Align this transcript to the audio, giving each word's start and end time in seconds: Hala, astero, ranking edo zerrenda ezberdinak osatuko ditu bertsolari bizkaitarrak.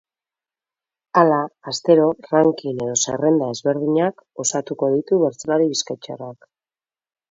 Hala, 1.21 1.41
astero, 1.73 2.07
ranking 2.33 2.81
edo 2.87 2.97
zerrenda 3.05 3.53
ezberdinak 3.59 4.27
osatuko 4.49 4.93
ditu 4.99 5.25
bertsolari 5.29 5.75
bizkaitarrak. 5.79 6.55